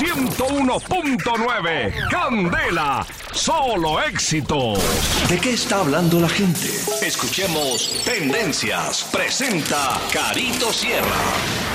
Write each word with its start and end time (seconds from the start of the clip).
101.9. 0.00 1.92
Candela, 2.10 3.06
solo 3.32 4.00
éxitos. 4.00 4.78
¿De 5.28 5.38
qué 5.38 5.52
está 5.52 5.80
hablando 5.80 6.18
la 6.18 6.28
gente? 6.30 6.70
Escuchemos 7.02 8.02
Tendencias. 8.06 9.04
Presenta 9.12 10.00
Carito 10.10 10.72
Sierra. 10.72 11.69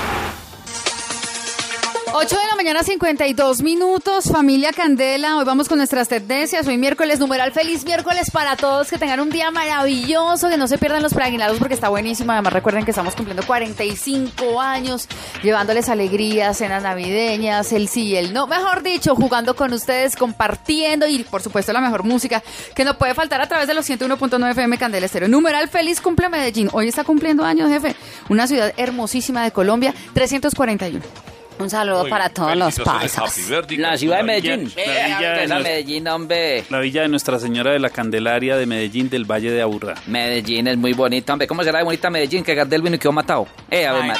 8 2.18 2.34
de 2.34 2.46
la 2.48 2.56
mañana, 2.56 2.82
52 2.82 3.60
minutos, 3.60 4.30
familia 4.32 4.72
Candela. 4.72 5.36
Hoy 5.36 5.44
vamos 5.44 5.68
con 5.68 5.76
nuestras 5.76 6.08
tendencias. 6.08 6.66
Hoy 6.66 6.78
miércoles, 6.78 7.20
numeral 7.20 7.52
feliz 7.52 7.84
miércoles 7.84 8.30
para 8.30 8.56
todos. 8.56 8.88
Que 8.88 8.96
tengan 8.96 9.20
un 9.20 9.28
día 9.28 9.50
maravilloso, 9.50 10.48
que 10.48 10.56
no 10.56 10.66
se 10.66 10.78
pierdan 10.78 11.02
los 11.02 11.12
preaguinaldos 11.12 11.58
porque 11.58 11.74
está 11.74 11.90
buenísimo. 11.90 12.32
Además, 12.32 12.54
recuerden 12.54 12.86
que 12.86 12.92
estamos 12.92 13.14
cumpliendo 13.14 13.46
45 13.46 14.62
años, 14.62 15.08
llevándoles 15.42 15.90
alegrías, 15.90 16.56
cenas 16.56 16.82
navideñas, 16.82 17.70
el 17.74 17.86
sí 17.86 18.04
y 18.04 18.16
el 18.16 18.32
no. 18.32 18.46
Mejor 18.46 18.82
dicho, 18.82 19.14
jugando 19.14 19.54
con 19.54 19.74
ustedes, 19.74 20.16
compartiendo 20.16 21.06
y, 21.06 21.22
por 21.22 21.42
supuesto, 21.42 21.74
la 21.74 21.82
mejor 21.82 22.02
música 22.02 22.42
que 22.74 22.86
no 22.86 22.96
puede 22.96 23.12
faltar 23.12 23.42
a 23.42 23.46
través 23.46 23.68
de 23.68 23.74
los 23.74 23.86
101.9 23.86 24.52
FM 24.52 24.78
Candela 24.78 25.04
Estéreo. 25.04 25.28
Numeral 25.28 25.68
feliz 25.68 26.00
cumple 26.00 26.30
Medellín. 26.30 26.70
Hoy 26.72 26.88
está 26.88 27.04
cumpliendo 27.04 27.44
años, 27.44 27.68
jefe. 27.68 27.94
Una 28.30 28.46
ciudad 28.46 28.72
hermosísima 28.78 29.44
de 29.44 29.50
Colombia, 29.50 29.94
341. 30.14 31.35
Un 31.58 31.70
saludo 31.70 32.06
para 32.08 32.28
todos 32.28 32.54
los 32.56 32.78
paisas. 32.80 33.38
La 33.78 33.96
ciudad 33.96 34.18
de 34.18 34.22
Medellín. 34.24 34.70
La 34.76 35.06
villa 35.06 35.30
de 35.32 35.44
Esa 35.44 35.54
nuestra- 35.54 35.58
Medellín, 35.60 36.08
hombre. 36.08 36.64
La 36.68 36.80
villa 36.80 37.00
de 37.02 37.08
Nuestra 37.08 37.38
Señora 37.38 37.70
de 37.72 37.78
la 37.78 37.88
Candelaria 37.90 38.56
de 38.56 38.66
Medellín 38.66 39.08
del 39.08 39.24
Valle 39.24 39.50
de 39.50 39.62
Aburrá. 39.62 39.94
Medellín 40.06 40.66
es 40.68 40.76
muy 40.76 40.92
bonita, 40.92 41.32
hombre. 41.32 41.48
¿Cómo 41.48 41.64
será 41.64 41.78
de 41.78 41.84
bonita 41.84 42.10
Medellín 42.10 42.44
que 42.44 42.54
Gardel 42.54 42.82
vino 42.82 42.96
y 42.96 42.98
quedó 42.98 43.12
matado? 43.12 43.46
Eh, 43.70 43.86
Ave 43.86 44.00
María. 44.00 44.16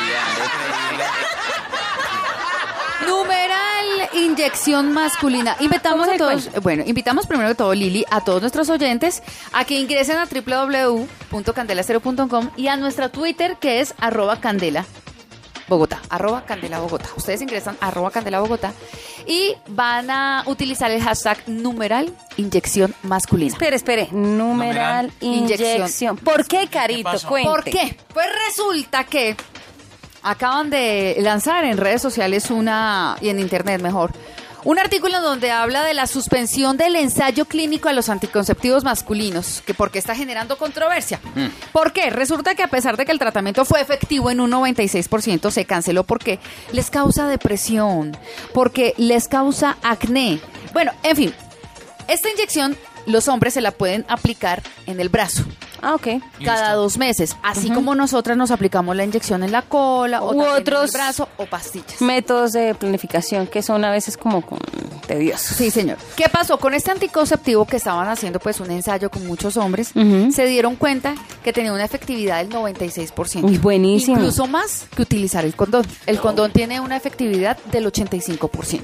Numeral 3.06 4.08
inyección 4.14 4.92
masculina. 4.92 5.56
Invitamos 5.60 6.08
a 6.08 6.16
todos, 6.16 6.48
bueno, 6.62 6.84
invitamos 6.86 7.26
primero 7.26 7.50
que 7.50 7.54
todo, 7.54 7.74
Lili, 7.74 8.04
a 8.10 8.24
todos 8.24 8.40
nuestros 8.40 8.70
oyentes 8.70 9.22
a 9.52 9.64
que 9.66 9.78
ingresen 9.78 10.16
a 10.16 10.24
www.candelacero.com 10.26 12.50
y 12.56 12.68
a 12.68 12.76
nuestra 12.76 13.10
Twitter 13.10 13.56
que 13.60 13.80
es 13.80 13.94
arroba 13.98 14.40
candela. 14.40 14.86
Bogotá, 15.68 16.00
arroba 16.08 16.44
Candela 16.44 16.78
Bogotá. 16.80 17.08
Ustedes 17.16 17.42
ingresan 17.42 17.76
arroba 17.80 18.10
Candela 18.10 18.40
Bogotá 18.40 18.72
y 19.26 19.54
van 19.68 20.10
a 20.10 20.44
utilizar 20.46 20.90
el 20.90 21.02
hashtag 21.02 21.38
numeral 21.48 22.12
inyección 22.36 22.94
masculina. 23.02 23.52
Espere, 23.52 23.76
espere. 23.76 24.08
Numeral, 24.12 25.12
Inyección. 25.20 25.76
inyección. 25.76 26.16
¿Por 26.18 26.46
qué, 26.46 26.68
Carito? 26.68 27.10
Cuente. 27.28 27.48
¿Por 27.50 27.64
qué? 27.64 27.96
Pues 28.14 28.26
resulta 28.48 29.04
que 29.04 29.36
acaban 30.22 30.70
de 30.70 31.16
lanzar 31.20 31.64
en 31.64 31.76
redes 31.78 32.02
sociales 32.02 32.50
una, 32.50 33.16
y 33.20 33.28
en 33.28 33.38
internet 33.40 33.80
mejor, 33.80 34.12
un 34.66 34.80
artículo 34.80 35.20
donde 35.20 35.52
habla 35.52 35.84
de 35.84 35.94
la 35.94 36.08
suspensión 36.08 36.76
del 36.76 36.96
ensayo 36.96 37.44
clínico 37.44 37.88
a 37.88 37.92
los 37.92 38.08
anticonceptivos 38.08 38.82
masculinos, 38.82 39.62
que 39.64 39.74
porque 39.74 40.00
está 40.00 40.16
generando 40.16 40.58
controversia. 40.58 41.20
¿Por 41.70 41.92
qué? 41.92 42.10
Resulta 42.10 42.56
que 42.56 42.64
a 42.64 42.68
pesar 42.68 42.96
de 42.96 43.06
que 43.06 43.12
el 43.12 43.20
tratamiento 43.20 43.64
fue 43.64 43.80
efectivo 43.80 44.28
en 44.28 44.40
un 44.40 44.50
96%, 44.50 45.52
se 45.52 45.64
canceló 45.66 46.02
porque 46.02 46.40
les 46.72 46.90
causa 46.90 47.28
depresión, 47.28 48.16
porque 48.52 48.92
les 48.96 49.28
causa 49.28 49.76
acné. 49.84 50.40
Bueno, 50.72 50.90
en 51.04 51.14
fin, 51.14 51.34
esta 52.08 52.28
inyección 52.28 52.76
los 53.06 53.28
hombres 53.28 53.54
se 53.54 53.60
la 53.60 53.70
pueden 53.70 54.04
aplicar 54.08 54.64
en 54.86 54.98
el 54.98 55.10
brazo 55.10 55.44
Ah, 55.86 55.94
ok. 55.94 56.08
cada 56.44 56.72
dos 56.74 56.98
meses, 56.98 57.36
así 57.42 57.70
como 57.70 57.94
nosotras 57.94 58.36
nos 58.36 58.50
aplicamos 58.50 58.96
la 58.96 59.04
inyección 59.04 59.42
en 59.44 59.52
la 59.52 59.62
cola 59.62 60.20
o 60.22 60.30
U 60.34 60.38
también 60.38 60.50
otros 60.60 60.80
en 60.80 60.86
el 60.86 60.90
brazo 60.92 61.28
o 61.36 61.46
pastillas. 61.46 62.00
Métodos 62.00 62.52
de 62.52 62.74
planificación 62.74 63.46
que 63.46 63.62
son 63.62 63.84
a 63.84 63.90
veces 63.90 64.16
como 64.16 64.42
con- 64.42 64.58
tediosos. 65.06 65.56
Sí, 65.56 65.70
señor. 65.70 65.98
¿Qué 66.16 66.28
pasó 66.28 66.58
con 66.58 66.74
este 66.74 66.90
anticonceptivo 66.90 67.64
que 67.66 67.76
estaban 67.76 68.08
haciendo 68.08 68.40
pues 68.40 68.58
un 68.60 68.70
ensayo 68.72 69.08
con 69.10 69.24
muchos 69.26 69.56
hombres? 69.56 69.92
Ujú. 69.94 70.32
Se 70.32 70.44
dieron 70.46 70.74
cuenta 70.76 71.14
que 71.44 71.52
tenía 71.52 71.72
una 71.72 71.84
efectividad 71.84 72.38
del 72.44 72.50
96%. 72.50 73.44
Uy, 73.44 73.58
buenísimo. 73.58 74.16
Incluso 74.16 74.46
más 74.48 74.86
que 74.96 75.02
utilizar 75.02 75.44
el 75.44 75.54
condón. 75.54 75.86
El 76.06 76.18
condón 76.18 76.50
tiene 76.50 76.80
una 76.80 76.96
efectividad 76.96 77.56
del 77.70 77.86
85%. 77.86 78.82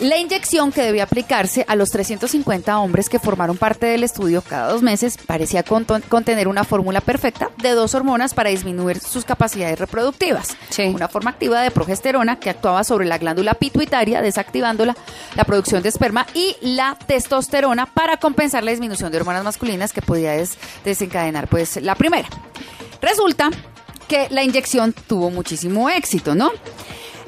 La 0.00 0.16
inyección 0.16 0.70
que 0.70 0.82
debía 0.82 1.02
aplicarse 1.02 1.64
a 1.66 1.74
los 1.74 1.90
350 1.90 2.78
hombres 2.78 3.08
que 3.08 3.18
formaron 3.18 3.56
parte 3.56 3.86
del 3.86 4.04
estudio 4.04 4.42
cada 4.42 4.70
dos 4.70 4.80
meses 4.80 5.16
parecía 5.26 5.64
contener 5.64 6.46
una 6.46 6.62
fórmula 6.62 7.00
perfecta 7.00 7.50
de 7.56 7.70
dos 7.70 7.96
hormonas 7.96 8.32
para 8.32 8.50
disminuir 8.50 9.00
sus 9.00 9.24
capacidades 9.24 9.76
reproductivas. 9.76 10.56
Sí. 10.70 10.84
Una 10.84 11.08
forma 11.08 11.30
activa 11.30 11.62
de 11.62 11.72
progesterona 11.72 12.38
que 12.38 12.48
actuaba 12.48 12.84
sobre 12.84 13.06
la 13.06 13.18
glándula 13.18 13.54
pituitaria, 13.54 14.22
desactivándola, 14.22 14.96
la 15.34 15.42
producción 15.42 15.82
de 15.82 15.88
esperma 15.88 16.28
y 16.32 16.54
la 16.60 16.96
testosterona 17.08 17.86
para 17.86 18.18
compensar 18.18 18.62
la 18.62 18.70
disminución 18.70 19.10
de 19.10 19.18
hormonas 19.18 19.42
masculinas 19.42 19.92
que 19.92 20.00
podía 20.00 20.30
des- 20.30 20.58
desencadenar 20.84 21.48
pues 21.48 21.74
la 21.82 21.96
primera. 21.96 22.28
Resulta 23.02 23.50
que 24.06 24.28
la 24.30 24.44
inyección 24.44 24.92
tuvo 25.08 25.30
muchísimo 25.32 25.90
éxito, 25.90 26.36
¿no? 26.36 26.52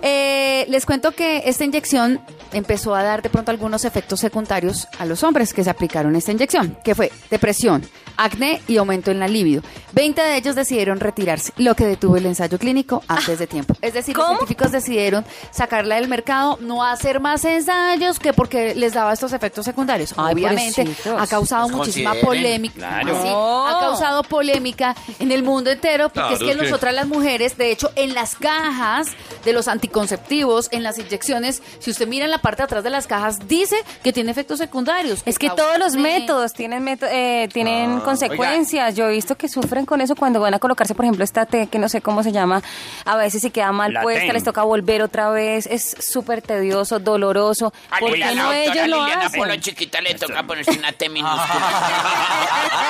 Eh, 0.02 0.66
les 0.68 0.86
cuento 0.86 1.10
que 1.12 1.42
esta 1.46 1.64
inyección 1.64 2.20
empezó 2.52 2.94
a 2.94 3.02
dar 3.02 3.22
de 3.22 3.30
pronto 3.30 3.50
algunos 3.50 3.84
efectos 3.84 4.20
secundarios 4.20 4.88
a 4.98 5.06
los 5.06 5.22
hombres 5.22 5.52
que 5.54 5.64
se 5.64 5.70
aplicaron 5.70 6.16
esta 6.16 6.32
inyección, 6.32 6.76
que 6.84 6.94
fue 6.94 7.12
depresión, 7.30 7.82
acné 8.16 8.60
y 8.68 8.76
aumento 8.76 9.10
en 9.10 9.18
la 9.20 9.28
libido. 9.28 9.62
20 9.92 10.20
de 10.20 10.36
ellos 10.36 10.54
decidieron 10.54 11.00
retirarse, 11.00 11.52
lo 11.56 11.74
que 11.74 11.86
detuvo 11.86 12.16
el 12.16 12.26
ensayo 12.26 12.58
clínico 12.58 13.02
antes 13.08 13.38
de 13.38 13.46
tiempo. 13.46 13.74
Es 13.80 13.94
decir, 13.94 14.16
los 14.16 14.26
científicos 14.28 14.72
decidieron 14.72 15.24
sacarla 15.50 15.96
del 15.96 16.08
mercado, 16.08 16.58
no 16.60 16.84
hacer 16.84 17.20
más 17.20 17.44
ensayos 17.44 18.18
que 18.18 18.32
porque 18.32 18.74
les 18.74 18.92
daba 18.94 19.12
estos 19.12 19.32
efectos 19.32 19.64
secundarios. 19.64 20.12
Ay, 20.16 20.34
Obviamente 20.34 20.82
pobrecitos. 20.84 21.20
ha 21.20 21.26
causado 21.26 21.64
Pues 21.66 21.76
muchísima 21.76 22.14
polémica. 22.14 22.74
claro. 22.74 23.22
Sí, 23.22 23.28
ha 23.28 23.80
causado 23.80 24.22
polémica 24.22 24.94
en 25.18 25.32
el 25.32 25.42
mundo 25.42 25.70
entero 25.70 26.08
porque 26.08 26.20
Claro, 26.20 26.34
es 26.34 26.38
que 26.40 26.50
es 26.50 26.56
que- 26.56 26.62
nosotras 26.64 26.94
las 26.94 27.06
mujeres, 27.06 27.56
de 27.56 27.70
hecho, 27.72 27.90
en 27.96 28.14
las 28.14 28.34
cajas 28.36 29.08
de 29.44 29.52
los 29.52 29.66
anticonceptivos, 29.68 30.68
en 30.72 30.82
las 30.82 30.98
inyecciones, 30.98 31.62
si 31.78 31.90
usted 31.90 32.06
mira 32.06 32.24
en 32.24 32.30
la 32.30 32.38
parte 32.40 32.62
de 32.62 32.64
atrás 32.64 32.84
de 32.84 32.90
las 32.90 33.06
cajas, 33.06 33.46
dice 33.48 33.76
que 34.02 34.12
tiene 34.12 34.30
efectos 34.30 34.58
secundarios. 34.58 35.22
Es 35.26 35.38
que 35.38 35.50
todos 35.50 35.78
los 35.78 35.94
métodos 35.96 36.52
tienen 36.52 36.82
meto- 36.82 37.06
eh, 37.10 37.48
tienen 37.52 38.00
consecuencias. 38.00 38.94
Yo 38.96 39.06
he 39.06 39.12
visto 39.12 39.36
que 39.36 39.48
sufren 39.48 39.86
con 39.86 40.00
eso 40.00 40.14
cuando 40.16 40.40
van 40.40 40.54
a 40.54 40.58
colocarse, 40.58 40.94
por 40.94 41.04
ejemplo, 41.04 41.24
esta 41.24 41.46
T, 41.46 41.66
que 41.68 41.78
no 41.78 41.88
sé 41.88 42.00
cómo 42.00 42.22
se 42.22 42.32
llama. 42.32 42.62
A 43.04 43.16
veces 43.16 43.42
si 43.42 43.50
queda 43.50 43.72
mal 43.72 43.92
La 43.92 44.02
puesta, 44.02 44.24
TEN. 44.26 44.32
les 44.34 44.44
toca 44.44 44.62
volver 44.62 45.02
otra 45.02 45.30
vez. 45.30 45.66
Es 45.66 45.96
súper 46.00 46.42
tedioso, 46.42 46.98
doloroso. 46.98 47.72
¿Por 47.98 48.12
qué 48.14 48.34
no 48.34 48.52
ellos 48.52 48.88
lo 48.88 49.02
hacen? 49.02 49.60
chiquita 49.60 50.00
le 50.00 50.14
toca 50.14 50.42
ponerse 50.44 50.72
una 50.78 50.92
T 50.92 51.08
minúscula. 51.08 51.40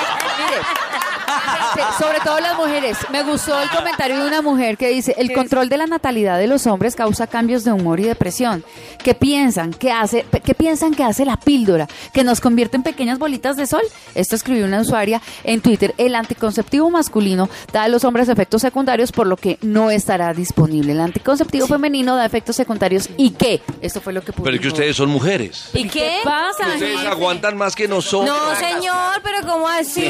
Gente, 1.73 1.91
sobre 1.99 2.19
todo 2.19 2.39
las 2.39 2.57
mujeres. 2.57 2.97
Me 3.11 3.23
gustó 3.23 3.59
el 3.61 3.69
comentario 3.69 4.19
de 4.21 4.27
una 4.27 4.41
mujer 4.41 4.77
que 4.77 4.89
dice, 4.89 5.15
el 5.17 5.31
control 5.33 5.69
de 5.69 5.77
la 5.77 5.87
natalidad 5.87 6.37
de 6.37 6.47
los 6.47 6.67
hombres 6.67 6.95
causa 6.95 7.27
cambios 7.27 7.63
de 7.63 7.71
humor 7.71 7.99
y 7.99 8.03
depresión. 8.03 8.63
¿Qué 9.03 9.13
piensan 9.15 9.71
que 9.73 9.91
hace, 9.91 10.25
qué 10.43 10.53
piensan 10.55 10.93
que 10.93 11.03
hace 11.03 11.25
la 11.25 11.37
píldora? 11.37 11.87
¿Que 12.13 12.23
nos 12.23 12.39
convierte 12.41 12.77
en 12.77 12.83
pequeñas 12.83 13.19
bolitas 13.19 13.57
de 13.57 13.65
sol? 13.67 13.81
Esto 14.15 14.35
escribió 14.35 14.65
una 14.65 14.81
usuaria 14.81 15.21
en 15.43 15.61
Twitter. 15.61 15.93
El 15.97 16.15
anticonceptivo 16.15 16.89
masculino 16.89 17.49
da 17.71 17.83
a 17.83 17.87
los 17.87 18.03
hombres 18.03 18.29
efectos 18.29 18.61
secundarios, 18.61 19.11
por 19.11 19.27
lo 19.27 19.37
que 19.37 19.57
no 19.61 19.91
estará 19.91 20.33
disponible. 20.33 20.91
El 20.93 21.01
anticonceptivo 21.01 21.67
femenino 21.67 22.15
da 22.15 22.25
efectos 22.25 22.55
secundarios. 22.55 23.09
¿Y 23.17 23.31
qué? 23.31 23.61
Esto 23.81 24.01
fue 24.01 24.13
lo 24.13 24.21
que 24.21 24.33
Pero 24.33 24.37
es 24.49 24.51
que 24.53 24.57
publicó. 24.59 24.67
ustedes 24.75 24.95
son 24.95 25.09
mujeres. 25.09 25.69
¿Y 25.73 25.87
qué 25.87 26.19
pasa? 26.23 26.67
Ustedes 26.73 27.05
aguantan 27.05 27.57
más 27.57 27.75
que 27.75 27.87
nosotros. 27.87 28.29
No, 28.35 28.55
señor, 28.55 29.21
pero 29.23 29.47
¿cómo 29.47 29.67
así? 29.67 30.03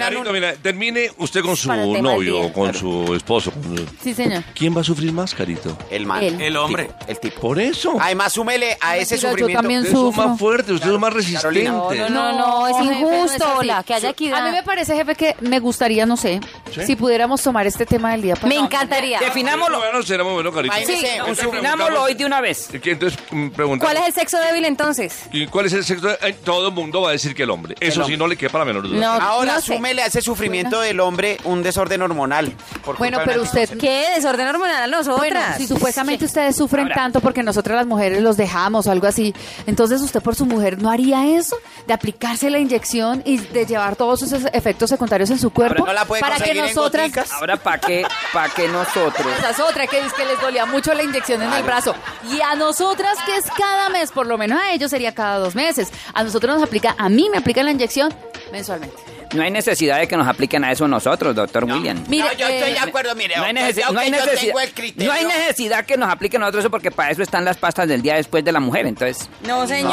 Carito, 0.00 0.32
mira, 0.32 0.54
termine 0.92 1.12
usted 1.18 1.42
con 1.42 1.56
su 1.56 1.68
Para 1.68 1.84
novio, 1.86 2.42
día. 2.42 2.52
con 2.52 2.74
su 2.74 3.14
esposo. 3.14 3.50
con 3.52 3.76
su- 3.78 3.86
Sí, 4.02 4.14
señor. 4.14 4.42
¿Quién 4.54 4.76
va 4.76 4.80
a 4.80 4.84
sufrir 4.84 5.12
más, 5.12 5.34
Carito? 5.34 5.76
El 5.90 6.06
man. 6.06 6.22
Él. 6.22 6.40
El 6.40 6.56
hombre. 6.56 6.90
El 7.06 7.18
tipo. 7.18 7.40
Por 7.40 7.58
eso. 7.60 7.96
Además, 8.00 8.32
súmele 8.32 8.76
a 8.80 8.96
ese 8.96 9.14
Mentira, 9.14 9.16
yo 9.16 9.28
sufrimiento. 9.30 9.60
también 9.62 9.80
Ustedes 9.80 9.96
son 9.98 10.06
sufro. 10.12 10.28
más 10.28 10.38
fuertes, 10.38 10.70
ustedes 10.74 10.92
son 10.92 11.00
más 11.00 11.12
resistentes. 11.12 11.64
No, 11.64 11.90
no, 11.90 12.08
no, 12.32 12.38
no, 12.38 12.68
es 12.68 12.76
jefe, 12.76 13.00
no 13.02 13.14
injusto, 13.16 13.44
es. 13.44 13.58
Hola, 13.58 13.82
que 13.82 13.94
haya 13.94 14.10
equidad. 14.10 14.38
A 14.40 14.44
mí 14.46 14.50
me 14.56 14.62
parece, 14.62 14.94
jefe, 14.96 15.14
que 15.14 15.36
me 15.40 15.58
gustaría, 15.60 16.06
no 16.06 16.16
sé, 16.16 16.40
si 16.86 16.96
pudiéramos 16.96 17.42
tomar 17.42 17.66
este 17.66 17.86
tema 17.86 18.12
del 18.12 18.22
día 18.22 18.34
para 18.34 18.48
Me 18.48 18.56
encantaría. 18.56 19.18
Definámoslo. 19.20 19.78
Bueno, 19.78 20.02
será 20.02 20.24
muy 20.24 20.34
bueno, 20.34 20.52
Carito. 20.52 20.74
Sí. 20.86 21.06
Entonces 21.06 21.50
definámoslo 21.50 22.02
hoy 22.02 22.14
de 22.14 22.24
una 22.24 22.40
vez. 22.40 22.68
¿Qué, 22.82 22.92
Entonces, 22.92 23.18
mm. 23.30 23.48
¿Cuál 23.78 23.96
es 23.98 24.06
el 24.06 24.12
sexo 24.12 24.38
débil 24.38 24.64
entonces? 24.64 25.24
¿Y 25.32 25.46
cuál 25.46 25.66
es 25.66 25.72
el 25.72 25.84
sexo? 25.84 26.10
Eh, 26.10 26.36
Todo 26.44 26.68
el 26.68 26.74
mundo 26.74 27.02
va 27.02 27.10
a 27.10 27.12
decir 27.12 27.34
que 27.34 27.42
el 27.42 27.50
hombre. 27.50 27.74
Eso 27.80 28.04
sí, 28.04 28.16
no 28.16 28.26
le 28.26 28.36
quepa 28.36 28.58
la 28.58 28.64
menor 28.64 28.88
duda. 28.88 28.98
No, 28.98 29.24
Ahora, 29.24 29.54
no 29.54 29.60
súmele 29.60 30.02
a 30.02 30.06
ese 30.06 30.20
sufrimiento 30.20 30.80
del 30.80 31.00
hombre 31.00 31.38
un 31.44 31.62
desorden 31.62 32.02
hormonal. 32.02 32.52
por 32.84 32.96
Bueno, 32.98 33.18
pero 33.24 33.42
usted, 33.42 33.78
¿Qué? 33.78 34.06
¿Desorden 34.16 34.48
hormonal 34.48 34.90
nosotras? 34.90 35.18
bueno, 35.18 35.40
si 35.56 35.66
supuestamente 35.66 36.24
ustedes 36.24 36.56
sufren 36.56 36.88
tanto 36.88 37.20
porque 37.20 37.42
nosotras 37.42 37.76
las 37.76 37.86
mujeres 37.86 38.22
los 38.22 38.36
dejamos 38.36 38.86
o 38.86 38.90
algo 38.90 39.06
así, 39.06 39.34
entonces 39.66 40.00
usted 40.00 40.20
por 40.20 40.34
su 40.34 40.46
mujer 40.46 40.80
no 40.80 40.90
haría 40.90 41.26
eso, 41.36 41.56
de 41.86 41.94
aplicarse 41.94 42.50
la 42.50 42.58
inyección 42.58 43.22
y 43.24 43.38
de 43.38 43.66
llevar 43.66 43.96
todos 43.96 44.22
esos 44.22 44.44
efectos 44.52 44.90
secundarios 44.90 45.30
en 45.30 45.38
su 45.38 45.50
cuerpo 45.50 45.86
no 45.86 45.92
la 45.92 46.04
puede 46.04 46.20
para 46.20 46.36
que 46.36 46.40
conseguir 46.40 46.54
tienen 46.54 46.59
nosotras- 46.62 47.10
goticas. 47.10 47.32
Ahora, 47.32 47.56
¿para 47.56 47.78
qué, 47.78 48.06
pa' 48.32 48.48
qué 48.50 48.68
nosotros? 48.68 49.26
Esa 49.38 49.50
es 49.50 49.60
otra 49.60 49.86
que 49.86 49.98
es 50.00 50.12
que 50.12 50.24
les 50.24 50.40
dolía 50.40 50.66
mucho 50.66 50.94
la 50.94 51.02
inyección 51.02 51.42
en 51.42 51.52
el 51.52 51.62
brazo. 51.62 51.94
Y 52.30 52.40
a 52.40 52.54
nosotras, 52.54 53.18
que 53.26 53.36
es 53.36 53.44
cada 53.56 53.88
mes, 53.88 54.10
por 54.12 54.26
lo 54.26 54.38
menos 54.38 54.60
a 54.60 54.72
ellos 54.72 54.90
sería 54.90 55.14
cada 55.14 55.38
dos 55.38 55.54
meses. 55.54 55.90
A 56.14 56.22
nosotros 56.24 56.54
nos 56.54 56.62
aplica, 56.62 56.94
a 56.98 57.08
mí 57.08 57.28
me 57.30 57.38
aplican 57.38 57.64
la 57.64 57.72
inyección 57.72 58.12
mensualmente. 58.52 58.96
No 59.32 59.42
hay 59.44 59.50
necesidad 59.50 59.98
de 60.00 60.08
que 60.08 60.16
nos 60.16 60.26
apliquen 60.26 60.64
a 60.64 60.72
eso 60.72 60.88
nosotros, 60.88 61.34
doctor 61.36 61.64
William. 61.64 62.02
Mire, 62.08 62.24
no, 62.24 62.32
yo 62.32 62.46
estoy 62.48 62.70
eh, 62.70 62.72
de 62.74 62.78
acuerdo, 62.80 63.14
mire. 63.14 63.36
No 63.36 63.44
hay, 63.44 63.52
necesi- 63.54 63.90
no 63.92 64.00
hay 64.00 64.10
que 64.10 64.18
yo 64.18 64.24
necesidad, 64.24 64.40
tengo 64.46 64.60
el 64.60 64.72
criterio. 64.72 65.12
no 65.12 65.18
hay 65.18 65.24
necesidad 65.24 65.84
que 65.86 65.96
nos 65.96 66.10
apliquen 66.10 66.42
a 66.42 66.46
nosotros 66.46 66.64
eso 66.64 66.70
porque 66.70 66.90
para 66.90 67.10
eso 67.12 67.22
están 67.22 67.44
las 67.44 67.56
pastas 67.56 67.86
del 67.86 68.02
día 68.02 68.16
después 68.16 68.44
de 68.44 68.50
la 68.52 68.58
mujer, 68.60 68.86
entonces... 68.86 69.28
No, 69.46 69.66
señor. 69.68 69.92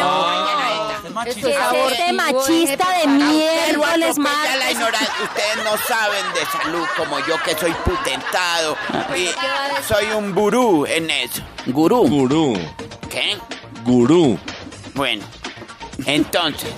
esto 1.27 1.47
es 1.47 1.55
Este 1.55 1.55
abortivo, 1.55 2.13
machista 2.13 2.85
de 2.89 2.95
A 2.95 2.97
usted 2.97 3.07
lo 3.07 3.25
miércoles, 3.31 4.17
ignorancia. 4.71 5.13
Ustedes 5.23 5.63
no 5.63 5.77
saben 5.87 6.25
de 6.33 6.45
salud 6.63 6.85
como 6.97 7.19
yo 7.27 7.35
que 7.43 7.53
soy 7.55 7.71
putentado. 7.85 8.75
Y 9.15 9.25
¿qué 9.25 9.47
va 9.47 9.65
a 9.65 9.67
decir? 9.69 9.83
soy 9.87 10.05
un 10.17 10.33
burú 10.33 10.85
en 10.87 11.09
eso. 11.11 11.43
Gurú. 11.67 12.07
Gurú. 12.07 12.57
¿Qué? 13.09 13.37
Gurú. 13.83 14.39
Bueno, 14.95 15.23
entonces, 16.05 16.71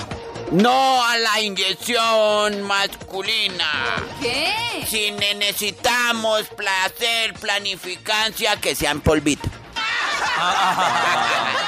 no 0.51 1.03
a 1.03 1.17
la 1.17 1.41
inyección 1.41 2.63
masculina. 2.63 4.03
¿Qué? 4.21 4.85
Si 4.87 5.11
necesitamos 5.11 6.47
placer, 6.49 7.33
planificancia, 7.39 8.55
que 8.57 8.75
sean 8.75 9.01
polvito. 9.01 9.49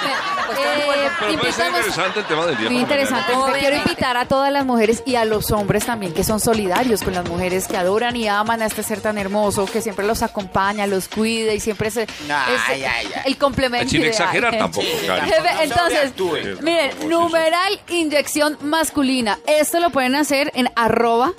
Eh, 0.03 1.09
Pero 1.19 1.39
puede 1.39 1.51
ser 1.51 1.65
invitamos- 1.67 1.77
interesante 1.79 2.19
el 2.19 2.25
tema 2.25 2.45
del 2.45 2.57
día. 2.57 2.69
Muy 2.69 2.79
interesante. 2.81 3.33
Te 3.53 3.59
quiero 3.59 3.75
invitar 3.77 4.17
a 4.17 4.25
todas 4.25 4.51
las 4.51 4.65
mujeres 4.65 5.03
y 5.05 5.15
a 5.15 5.25
los 5.25 5.51
hombres 5.51 5.85
también 5.85 6.13
que 6.13 6.23
son 6.23 6.39
solidarios 6.39 7.01
con 7.03 7.13
las 7.13 7.27
mujeres, 7.27 7.67
que 7.67 7.77
adoran 7.77 8.15
y 8.15 8.27
aman 8.27 8.61
a 8.61 8.65
este 8.65 8.83
ser 8.83 9.01
tan 9.01 9.17
hermoso, 9.17 9.65
que 9.65 9.81
siempre 9.81 10.05
los 10.05 10.21
acompaña, 10.23 10.87
los 10.87 11.07
cuida 11.07 11.53
y 11.53 11.59
siempre 11.59 11.87
es, 11.89 11.97
es 11.97 12.09
Ay, 12.29 12.83
ay, 12.83 12.83
ay. 12.85 13.07
el 13.25 13.37
complemento. 13.37 13.89
Sin 13.89 14.01
ideal. 14.01 14.11
exagerar 14.13 14.57
tampoco, 14.57 14.87
Cari. 15.07 15.21
Jefe, 15.29 15.53
No 15.55 15.61
Entonces, 15.61 16.11
sobreactúe. 16.17 16.61
miren, 16.63 17.09
numeral 17.09 17.79
inyección 17.89 18.57
masculina. 18.61 19.39
Esto 19.47 19.79
lo 19.79 19.89
pueden 19.89 20.15
hacer 20.15 20.51
en 20.55 20.69
arroba 20.75 21.31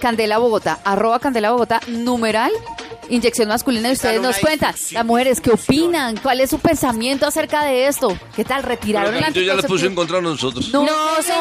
Candela 0.00 0.38
Bogotá, 0.38 0.78
arroba 0.84 1.20
Candela 1.20 1.50
Bogotá, 1.52 1.80
numeral 1.88 2.52
inyección 3.08 3.48
masculina 3.48 3.88
y 3.88 3.92
ustedes 3.92 4.20
nos 4.20 4.38
cuentan, 4.38 4.74
las 4.92 5.04
mujeres, 5.04 5.40
¿qué 5.40 5.50
opinan? 5.50 6.16
¿Cuál 6.16 6.40
es 6.40 6.50
su 6.50 6.58
pensamiento 6.58 7.26
acerca 7.26 7.64
de 7.64 7.86
esto? 7.86 8.16
¿Qué 8.34 8.44
tal? 8.44 8.62
¿Retiraron 8.62 9.14
el 9.14 9.20
Carito 9.20 9.40
ya 9.40 9.54
puso 9.54 9.86
anticonceptivo? 9.86 9.88
en 9.88 9.94
contra 9.94 10.16
de 10.16 10.22
nosotros. 10.22 10.68
No, 10.70 10.84
No, 10.84 11.16
las 11.16 11.26
estoy 11.26 11.34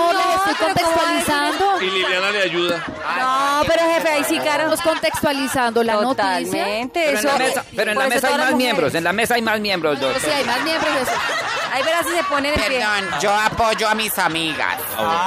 pero 0.59 0.73
¿cómo 0.85 0.95
va 0.95 1.09
a 1.09 1.15
decir 1.15 1.35
contextualizando. 1.35 1.81
Y 1.81 1.89
Liliana 1.91 2.31
le 2.31 2.41
ayuda. 2.41 2.85
No, 3.19 3.63
pero 3.67 3.81
jefe, 3.93 4.09
ahí 4.09 4.23
sí. 4.23 4.35
Estamos 4.35 4.81
contextualizando 4.81 5.83
la 5.83 5.93
noticia. 5.93 6.15
Totalmente. 6.15 7.03
Pero 7.05 7.19
en 7.19 7.25
la 7.25 7.37
mesa, 7.37 7.65
pero 7.75 7.91
en 7.91 7.97
la 7.97 8.07
mesa 8.07 8.27
hay 8.27 8.37
más 8.37 8.55
miembros, 8.55 8.95
en 8.95 9.03
la 9.03 9.13
mesa 9.13 9.35
hay 9.35 9.41
más 9.41 9.59
miembros, 9.59 9.99
doctor. 9.99 10.21
sí, 10.21 10.29
hay 10.29 10.45
más 10.45 10.63
miembros 10.63 10.91
eso. 11.01 11.11
Ahí 11.75 11.83
verás 11.83 12.05
si 12.07 12.13
se 12.15 12.23
ponen 12.23 12.53
en 12.53 12.67
pie. 12.67 12.79
Perdón, 12.79 13.19
yo 13.21 13.33
apoyo 13.35 13.89
a 13.89 13.95
mis 13.95 14.17
amigas. 14.17 14.77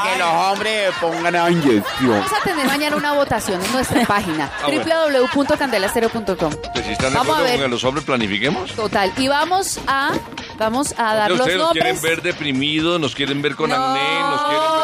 Que 0.04 0.18
los 0.18 0.28
hombres 0.28 0.92
pongan 0.98 1.36
a 1.36 1.50
inyección. 1.50 2.10
Vamos 2.10 2.32
a 2.32 2.42
tener 2.42 2.66
mañana 2.66 2.96
una 2.96 3.12
votación 3.12 3.62
en 3.62 3.70
nuestra 3.72 4.04
página 4.06 4.50
Ah, 4.62 4.66
bueno. 4.68 5.28
www.candelacero.com. 5.34 6.52
Pues 6.72 6.86
si 6.86 6.92
están 6.92 7.10
de 7.12 7.18
Vamos 7.18 7.36
a 7.36 7.40
acuerdo 7.40 7.42
ver. 7.44 7.52
con 7.56 7.62
que 7.64 7.68
los 7.68 7.84
hombres 7.84 8.04
planifiquemos. 8.06 8.72
Total. 8.72 9.12
Y 9.18 9.28
vamos 9.28 9.78
a 9.86 10.12
vamos 10.56 10.94
a 10.96 11.14
dar 11.14 11.30
los 11.30 11.40
Ustedes 11.40 11.58
nos 11.58 11.72
quieren 11.72 11.94
nombres. 11.96 12.10
ver 12.16 12.22
deprimidos, 12.22 12.98
nos 12.98 13.14
quieren 13.14 13.42
ver 13.42 13.54
con 13.54 13.68
No, 13.70 13.76
acné, 13.76 14.20
nos 14.20 14.40
quieren 14.42 14.62
ver... 14.62 14.78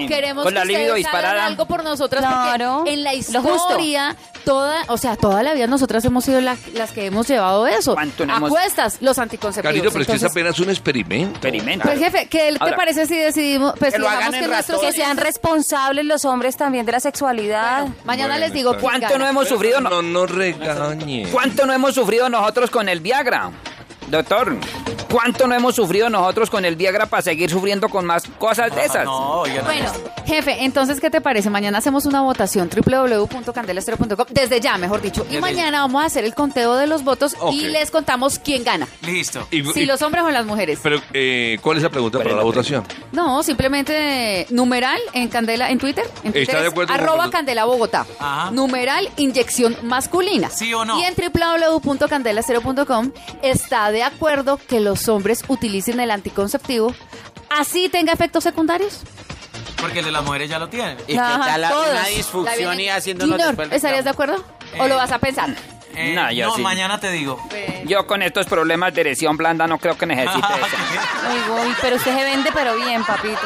Sí. 0.00 0.06
queremos 0.06 0.44
Con 0.44 0.54
la 0.54 0.60
que 0.62 0.66
libido 0.68 0.94
ustedes 0.94 1.06
hagan 1.06 1.20
disparada. 1.22 1.46
algo 1.46 1.66
por 1.66 1.84
nosotras 1.84 2.22
Claro. 2.24 2.84
en 2.86 3.04
la 3.04 3.12
Lo 3.12 3.42
justo. 3.42 3.56
historia 3.56 4.16
toda, 4.44 4.82
o 4.88 4.96
sea, 4.98 5.16
toda 5.16 5.42
la 5.42 5.54
vida 5.54 5.66
nosotras 5.66 6.04
hemos 6.04 6.24
sido 6.24 6.40
la- 6.40 6.56
las 6.74 6.92
que 6.92 7.06
hemos 7.06 7.28
llevado 7.28 7.66
eso. 7.66 7.94
¿Cuánto 7.94 8.26
no 8.26 8.36
hemos- 8.36 8.50
Acuestas 8.50 8.98
los 9.00 9.18
anticonceptivos. 9.18 9.72
Carito, 9.72 9.90
pero 9.90 10.02
es 10.02 10.06
que 10.06 10.12
es 10.14 10.22
Entonces, 10.22 10.30
apenas 10.42 10.58
un 10.60 10.70
experimento. 10.70 11.30
Experimenta. 11.32 11.84
Pues 11.84 11.98
jefe, 11.98 12.26
¿qué 12.28 12.52
te 12.52 12.56
Ahora- 12.60 12.76
parece 12.76 13.06
si 13.06 13.16
decidimos 13.16 13.74
pues 13.78 13.92
Que 13.94 13.98
lo 13.98 14.04
digamos 14.06 14.24
hagan 14.24 14.34
en 14.34 14.40
que 14.42 14.48
nuestros 14.48 14.80
Que 14.80 14.92
sean 14.92 15.16
responsables 15.16 16.04
los 16.04 16.24
hombres 16.24 16.56
también 16.56 16.86
de 16.86 16.92
la 16.92 17.00
sexualidad. 17.00 17.86
Mañana 18.04 18.34
Bueno, 18.34 18.46
les 18.46 18.52
digo 18.52 18.70
está 18.72 18.82
¿Cuánto 18.82 19.18
no 19.18 19.26
hemos 19.26 19.48
sufrido? 19.48 19.80
no- 19.80 19.90
No 19.90 20.02
nos 20.02 20.30
regañe. 20.30 21.28
¿Cuánto 21.32 21.66
no 21.66 21.72
hemos 21.72 21.94
sufrido 21.94 22.28
nosotros 22.28 22.70
con 22.70 22.88
el 22.88 23.00
Viagra? 23.00 23.50
Doctor, 24.08 24.56
¿cuánto 25.10 25.46
no 25.46 25.54
hemos 25.54 25.74
sufrido 25.74 26.08
nosotros 26.10 26.48
con 26.50 26.64
el 26.64 26.76
Viagra 26.76 27.06
para 27.06 27.22
seguir 27.22 27.50
sufriendo 27.50 27.88
con 27.88 28.04
más 28.06 28.24
cosas 28.38 28.74
de 28.74 28.84
esas? 28.84 29.04
Bueno, 29.06 29.90
jefe, 30.26 30.64
entonces, 30.64 31.00
¿qué 31.00 31.10
te 31.10 31.20
parece? 31.20 31.50
Mañana 31.50 31.78
hacemos 31.78 32.06
una 32.06 32.20
votación 32.22 32.68
www.candelastero.com 32.74 34.26
desde 34.30 34.60
ya, 34.60 34.78
mejor 34.78 35.00
dicho. 35.00 35.26
Y 35.30 35.38
mañana 35.38 35.80
vamos 35.82 36.02
a 36.02 36.06
hacer 36.06 36.24
el 36.24 36.34
conteo 36.34 36.76
de 36.76 36.86
los 36.86 37.04
votos 37.04 37.36
y 37.52 37.68
les 37.68 37.90
contamos 37.90 38.38
quién 38.38 38.64
gana. 38.64 38.86
Listo. 39.02 39.46
Y- 39.50 39.64
Si 39.72 39.80
y- 39.80 39.86
los 39.86 40.00
hombres 40.02 40.24
o 40.24 40.30
las 40.30 40.46
mujeres. 40.46 40.78
Pero, 40.82 41.00
eh, 41.12 41.58
¿cuál 41.60 41.76
es 41.78 41.82
la 41.82 41.90
pregunta 41.90 42.18
para 42.18 42.34
la 42.34 42.42
votación? 42.42 42.84
No, 43.12 43.42
simplemente 43.42 44.46
numeral 44.50 45.00
en 45.12 45.28
Candela 45.28 45.70
en 45.70 45.78
Twitter. 45.78 46.04
En 46.24 46.32
Twitter 46.32 46.42
¿Está 46.42 46.56
de 46.60 46.66
es 46.66 46.72
acuerdo 46.72 46.92
con 46.94 47.00
arroba 47.02 47.30
Candela 47.30 47.64
Bogotá. 47.64 48.06
Ajá. 48.18 48.50
Numeral 48.50 49.08
inyección 49.16 49.76
masculina. 49.82 50.48
¿Sí 50.50 50.72
o 50.74 50.84
no? 50.84 50.98
Y 51.00 51.04
en 51.04 51.14
www.candelacero.com 51.14 53.12
está 53.42 53.90
de 53.90 54.02
acuerdo 54.02 54.58
que 54.68 54.80
los 54.80 54.99
hombres 55.08 55.42
utilicen 55.48 56.00
el 56.00 56.10
anticonceptivo 56.10 56.94
así 57.50 57.88
tenga 57.88 58.12
efectos 58.12 58.44
secundarios. 58.44 59.00
Porque 59.80 60.00
el 60.00 60.04
de 60.04 60.12
las 60.12 60.22
mujeres 60.22 60.50
ya 60.50 60.58
lo 60.58 60.68
tienen. 60.68 60.98
Y 61.08 61.14
que 61.14 61.18
Ajá, 61.18 61.46
ya 61.46 61.56
la, 61.58 61.70
todos. 61.70 61.88
una 61.90 62.04
disfunción 62.06 62.78
y 62.80 62.86
después 62.86 63.72
¿estarías 63.72 64.04
de 64.04 64.10
acuerdo? 64.10 64.44
¿O 64.78 64.86
lo 64.86 64.96
vas 64.96 65.10
a 65.10 65.18
pensar? 65.18 65.48
Eh, 65.96 66.12
No, 66.14 66.30
yo 66.30 66.46
no, 66.48 66.54
sí. 66.56 66.62
mañana 66.62 67.00
te 67.00 67.10
digo. 67.10 67.40
Yo 67.86 68.06
con 68.06 68.22
estos 68.22 68.46
problemas 68.46 68.94
de 68.94 69.00
erección 69.00 69.36
blanda 69.36 69.66
no 69.66 69.78
creo 69.78 69.98
que 69.98 70.06
necesite 70.06 70.38
eso. 70.46 70.76
Uy, 71.32 71.40
uy, 71.68 71.74
pero 71.80 71.96
usted 71.96 72.16
se 72.16 72.22
vende, 72.24 72.50
pero 72.52 72.76
bien, 72.76 73.02
papito. 73.04 73.40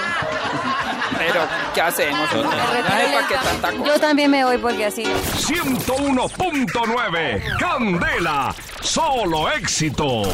Pero, 1.16 1.40
¿qué 1.72 1.80
hacemos? 1.80 2.28
No 2.34 2.50
sé 2.50 2.82
para 2.82 3.26
qué 3.28 3.34
tanta 3.36 3.70
cosa. 3.70 3.84
Yo 3.84 4.00
también 4.00 4.28
me 4.30 4.44
voy 4.44 4.58
porque 4.58 4.84
así. 4.86 5.04
101.9 5.04 7.56
Candela, 7.58 8.54
solo 8.82 9.48
éxitos. 9.50 10.28